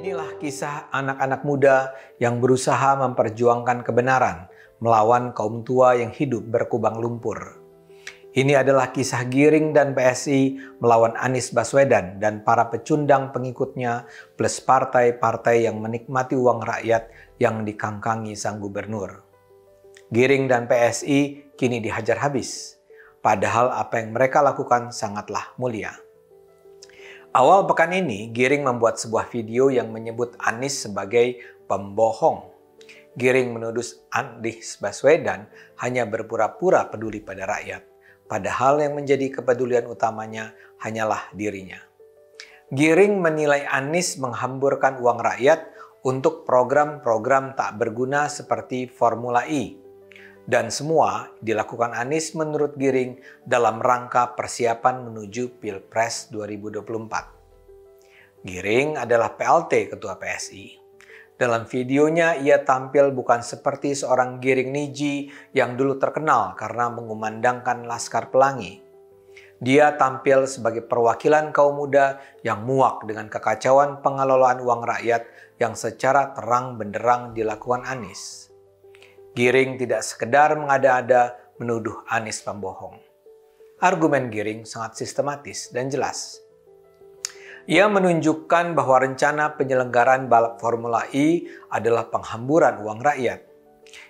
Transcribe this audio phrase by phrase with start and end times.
[0.00, 4.48] Inilah kisah anak-anak muda yang berusaha memperjuangkan kebenaran
[4.80, 7.60] melawan kaum tua yang hidup berkubang lumpur.
[8.32, 14.08] Ini adalah kisah Giring dan PSI melawan Anies Baswedan dan para pecundang pengikutnya
[14.40, 19.20] plus partai-partai yang menikmati uang rakyat yang dikangkangi sang gubernur.
[20.08, 22.80] Giring dan PSI kini dihajar habis,
[23.20, 25.92] padahal apa yang mereka lakukan sangatlah mulia.
[27.30, 31.38] Awal pekan ini, Giring membuat sebuah video yang menyebut Anies sebagai
[31.70, 32.50] pembohong.
[33.14, 35.46] Giring menuduh Anies Baswedan
[35.78, 37.86] hanya berpura-pura peduli pada rakyat,
[38.26, 41.78] padahal yang menjadi kepedulian utamanya hanyalah dirinya.
[42.74, 45.70] Giring menilai Anies menghamburkan uang rakyat
[46.02, 49.78] untuk program-program tak berguna seperti Formula E
[50.50, 58.42] dan semua dilakukan Anies menurut Giring dalam rangka persiapan menuju Pilpres 2024.
[58.42, 60.74] Giring adalah PLT Ketua PSI.
[61.38, 68.34] Dalam videonya ia tampil bukan seperti seorang Giring Niji yang dulu terkenal karena mengumandangkan Laskar
[68.34, 68.82] Pelangi.
[69.62, 75.30] Dia tampil sebagai perwakilan kaum muda yang muak dengan kekacauan pengelolaan uang rakyat
[75.62, 78.49] yang secara terang benderang dilakukan Anies.
[79.30, 82.98] Giring tidak sekedar mengada-ada menuduh Anies pembohong.
[83.78, 86.42] Argumen Giring sangat sistematis dan jelas.
[87.70, 93.46] Ia menunjukkan bahwa rencana penyelenggaraan balap Formula E adalah penghamburan uang rakyat.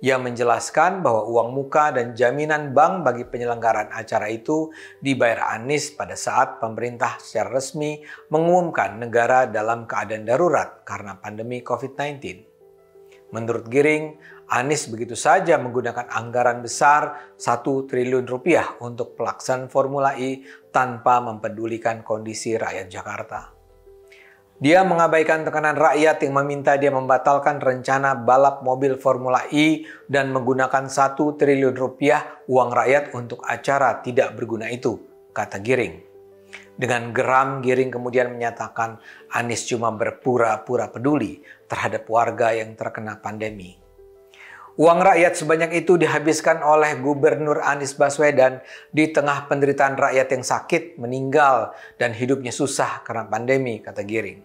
[0.00, 4.72] Ia menjelaskan bahwa uang muka dan jaminan bank bagi penyelenggaraan acara itu
[5.04, 8.00] dibayar Anies pada saat pemerintah secara resmi
[8.32, 12.48] mengumumkan negara dalam keadaan darurat karena pandemi COVID-19.
[13.32, 14.20] Menurut Giring,
[14.52, 22.04] Anies begitu saja menggunakan anggaran besar 1 triliun rupiah untuk pelaksanaan Formula E tanpa mempedulikan
[22.04, 23.48] kondisi rakyat Jakarta.
[24.60, 30.84] Dia mengabaikan tekanan rakyat yang meminta dia membatalkan rencana balap mobil Formula E dan menggunakan
[30.84, 35.00] 1 triliun rupiah uang rakyat untuk acara tidak berguna itu,
[35.32, 35.96] kata Giring.
[36.76, 39.00] Dengan geram, Giring kemudian menyatakan
[39.32, 43.81] Anies cuma berpura-pura peduli terhadap warga yang terkena pandemi.
[44.72, 50.96] Uang rakyat sebanyak itu dihabiskan oleh Gubernur Anies Baswedan di tengah penderitaan rakyat yang sakit,
[50.96, 54.40] meninggal, dan hidupnya susah karena pandemi, kata Giring.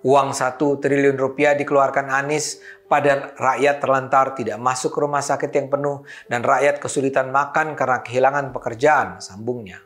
[0.00, 5.68] Uang satu triliun rupiah dikeluarkan Anies pada rakyat terlantar tidak masuk ke rumah sakit yang
[5.68, 9.84] penuh dan rakyat kesulitan makan karena kehilangan pekerjaan, sambungnya.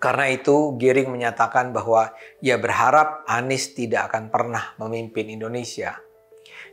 [0.00, 6.00] Karena itu, Giring menyatakan bahwa ia berharap Anies tidak akan pernah memimpin Indonesia.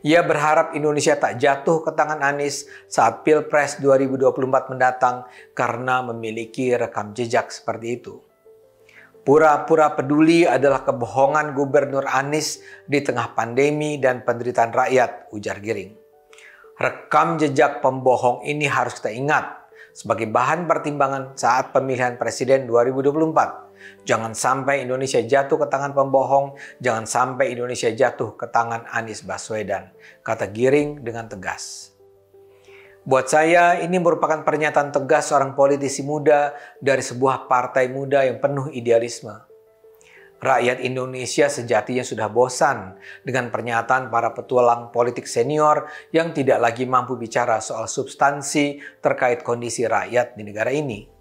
[0.06, 7.10] Ia berharap Indonesia tak jatuh ke tangan Anies saat Pilpres 2024 mendatang karena memiliki rekam
[7.14, 8.14] jejak seperti itu.
[9.26, 15.92] Pura-pura peduli adalah kebohongan Gubernur Anies di tengah pandemi dan penderitaan rakyat, ujar Giring.
[16.78, 23.67] Rekam jejak pembohong ini harus kita ingat sebagai bahan pertimbangan saat pemilihan presiden 2024
[24.02, 29.92] Jangan sampai Indonesia jatuh ke tangan pembohong, jangan sampai Indonesia jatuh ke tangan Anies Baswedan,
[30.24, 31.92] kata Giring dengan tegas.
[33.08, 38.68] Buat saya, ini merupakan pernyataan tegas seorang politisi muda dari sebuah partai muda yang penuh
[38.68, 39.32] idealisme.
[40.38, 42.94] Rakyat Indonesia sejatinya sudah bosan
[43.26, 49.82] dengan pernyataan para petualang politik senior yang tidak lagi mampu bicara soal substansi terkait kondisi
[49.82, 51.17] rakyat di negara ini.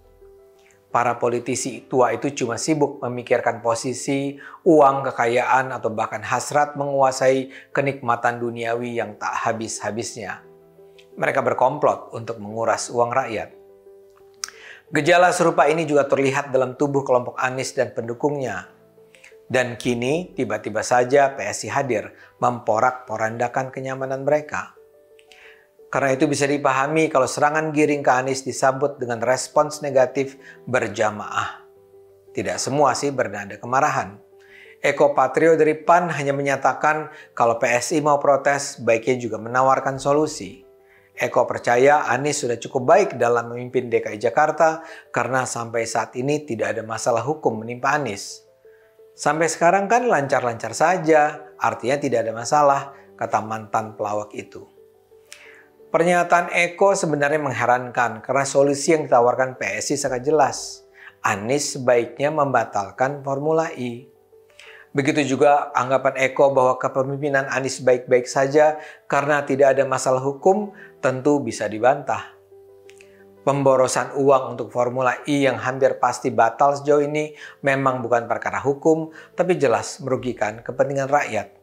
[0.87, 8.39] Para politisi tua itu cuma sibuk memikirkan posisi, uang, kekayaan, atau bahkan hasrat menguasai kenikmatan
[8.39, 10.47] duniawi yang tak habis-habisnya.
[11.19, 13.51] Mereka berkomplot untuk menguras uang rakyat.
[14.87, 18.71] Gejala serupa ini juga terlihat dalam tubuh kelompok Anies dan pendukungnya.
[19.51, 24.76] Dan kini tiba-tiba saja PSI hadir memporak-porandakan kenyamanan mereka.
[25.87, 30.35] Karena itu bisa dipahami kalau serangan giring ke Anies disambut dengan respons negatif
[30.67, 31.63] berjamaah.
[32.35, 34.19] Tidak semua sih bernada kemarahan.
[34.77, 40.61] Eko Patrio dari PAN hanya menyatakan kalau PSI mau protes, baiknya juga menawarkan solusi.
[41.17, 46.77] Eko percaya Anies sudah cukup baik dalam memimpin DKI Jakarta karena sampai saat ini tidak
[46.77, 48.45] ada masalah hukum menimpa Anies.
[49.17, 52.81] Sampai sekarang kan lancar-lancar saja, artinya tidak ada masalah,
[53.17, 54.76] kata mantan pelawak itu.
[55.97, 60.85] Pernyataan Eko sebenarnya mengherankan karena solusi yang ditawarkan PSI sangat jelas.
[61.25, 64.05] Anies sebaiknya membatalkan Formula E.
[64.93, 68.77] Begitu juga anggapan Eko bahwa kepemimpinan Anies baik-baik saja
[69.09, 70.69] karena tidak ada masalah hukum
[71.01, 72.29] tentu bisa dibantah.
[73.41, 77.33] Pemborosan uang untuk Formula E yang hampir pasti batal sejauh ini
[77.65, 81.56] memang bukan perkara hukum, tapi jelas merugikan kepentingan rakyat.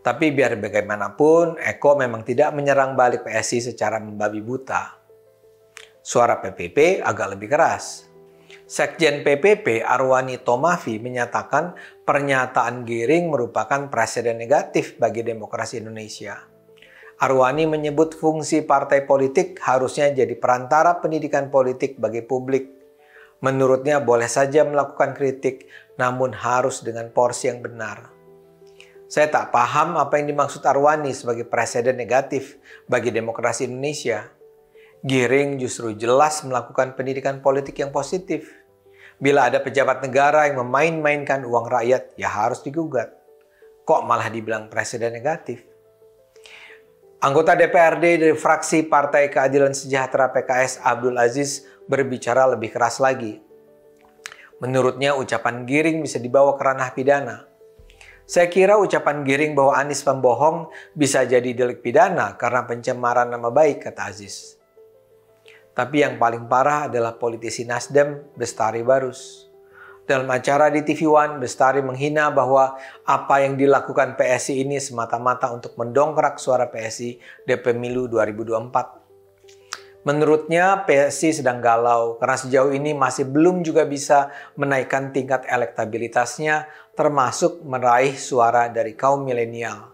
[0.00, 4.96] Tapi biar bagaimanapun, Eko memang tidak menyerang balik PSI secara membabi buta.
[6.00, 8.08] Suara PPP agak lebih keras.
[8.64, 11.76] Sekjen PPP Arwani Tomafi menyatakan
[12.08, 16.48] pernyataan Giring merupakan presiden negatif bagi demokrasi Indonesia.
[17.20, 22.72] Arwani menyebut fungsi partai politik harusnya jadi perantara pendidikan politik bagi publik.
[23.44, 25.68] Menurutnya boleh saja melakukan kritik,
[26.00, 28.19] namun harus dengan porsi yang benar.
[29.10, 34.30] Saya tak paham apa yang dimaksud Arwani sebagai presiden negatif bagi demokrasi Indonesia.
[35.02, 38.46] Giring justru jelas melakukan pendidikan politik yang positif.
[39.18, 43.10] Bila ada pejabat negara yang memain-mainkan uang rakyat, ya harus digugat.
[43.82, 45.66] Kok malah dibilang presiden negatif?
[47.18, 53.42] Anggota DPRD dari fraksi Partai Keadilan Sejahtera PKS Abdul Aziz berbicara lebih keras lagi.
[54.62, 57.49] Menurutnya ucapan Giring bisa dibawa ke ranah pidana.
[58.30, 63.82] Saya kira ucapan Giring bahwa Anies pembohong bisa jadi delik pidana karena pencemaran nama baik,
[63.90, 64.54] kata Aziz.
[65.74, 69.50] Tapi yang paling parah adalah politisi Nasdem, Bestari Barus.
[70.06, 75.74] Dalam acara di TV One, Bestari menghina bahwa apa yang dilakukan PSI ini semata-mata untuk
[75.74, 78.99] mendongkrak suara PSI di pemilu 2024.
[80.00, 87.60] Menurutnya PSI sedang galau karena sejauh ini masih belum juga bisa menaikkan tingkat elektabilitasnya termasuk
[87.68, 89.92] meraih suara dari kaum milenial.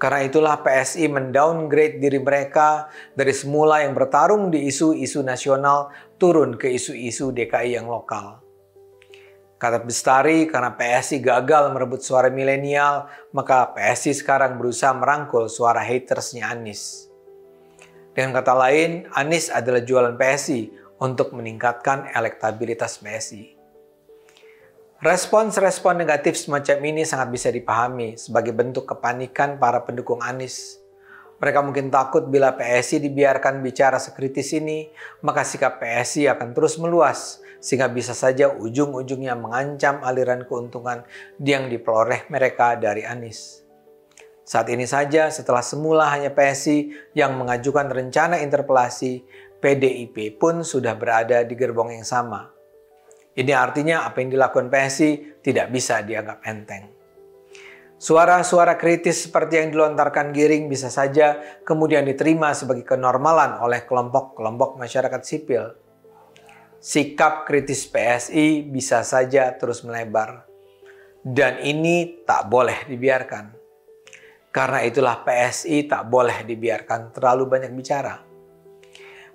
[0.00, 6.72] Karena itulah PSI mendowngrade diri mereka dari semula yang bertarung di isu-isu nasional turun ke
[6.72, 8.40] isu-isu DKI yang lokal.
[9.60, 16.48] Kata Bestari, karena PSI gagal merebut suara milenial, maka PSI sekarang berusaha merangkul suara hatersnya
[16.48, 17.09] Anies.
[18.10, 23.54] Dengan kata lain, Anies adalah jualan PSI untuk meningkatkan elektabilitas PSI.
[25.00, 30.76] Respons-respon negatif semacam ini sangat bisa dipahami sebagai bentuk kepanikan para pendukung Anies.
[31.40, 34.92] Mereka mungkin takut bila PSI dibiarkan bicara sekritis ini,
[35.24, 41.00] maka sikap PSI akan terus meluas sehingga bisa saja ujung-ujungnya mengancam aliran keuntungan
[41.40, 43.69] yang diperoleh mereka dari Anies.
[44.50, 49.22] Saat ini saja setelah semula hanya PSI yang mengajukan rencana interpelasi,
[49.62, 52.50] PDIP pun sudah berada di gerbong yang sama.
[53.38, 56.90] Ini artinya apa yang dilakukan PSI tidak bisa dianggap enteng.
[57.94, 65.22] Suara-suara kritis seperti yang dilontarkan Giring bisa saja kemudian diterima sebagai kenormalan oleh kelompok-kelompok masyarakat
[65.22, 65.78] sipil
[66.82, 70.48] sikap kritis PSI bisa saja terus melebar.
[71.22, 73.59] Dan ini tak boleh dibiarkan.
[74.50, 78.30] Karena itulah PSI tak boleh dibiarkan terlalu banyak bicara.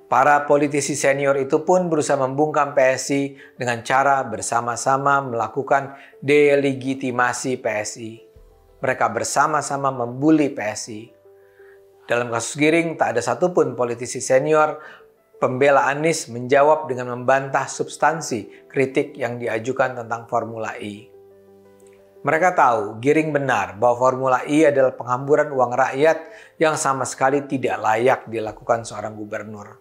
[0.05, 8.11] Para politisi senior itu pun berusaha membungkam PSI dengan cara bersama-sama melakukan delegitimasi PSI.
[8.83, 11.09] Mereka bersama-sama membuli PSI.
[12.05, 14.77] Dalam kasus Giring, tak ada satupun politisi senior
[15.41, 21.14] Pembela Anies menjawab dengan membantah substansi kritik yang diajukan tentang Formula E.
[22.25, 26.17] Mereka tahu Giring benar bahwa Formula E adalah penghamburan uang rakyat
[26.57, 29.77] yang sama sekali tidak layak dilakukan seorang gubernur.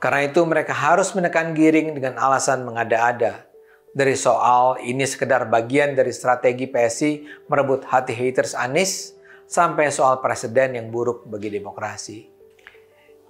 [0.00, 3.44] Karena itu mereka harus menekan Giring dengan alasan mengada-ada.
[3.92, 9.12] Dari soal ini sekedar bagian dari strategi PSI merebut hati haters Anies
[9.44, 12.32] sampai soal presiden yang buruk bagi demokrasi.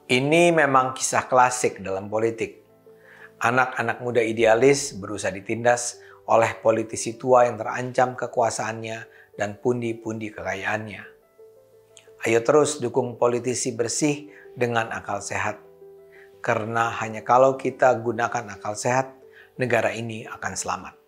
[0.06, 2.62] Ini memang kisah klasik dalam politik.
[3.42, 8.98] Anak-anak muda idealis berusaha ditindas oleh politisi tua yang terancam kekuasaannya
[9.38, 11.02] dan pundi-pundi kekayaannya.
[12.26, 14.26] Ayo terus dukung politisi bersih
[14.58, 15.62] dengan akal sehat.
[16.42, 19.14] Karena hanya kalau kita gunakan akal sehat,
[19.60, 21.05] negara ini akan selamat.